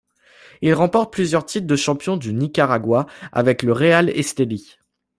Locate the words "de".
1.67-1.75